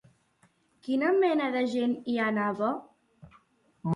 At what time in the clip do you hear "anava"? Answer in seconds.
2.31-2.69